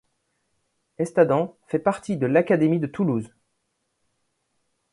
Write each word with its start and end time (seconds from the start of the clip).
Estadens 0.97 1.53
fait 1.67 1.77
partie 1.77 2.17
de 2.17 2.25
l'académie 2.25 2.79
de 2.79 2.87
Toulouse. 2.87 3.31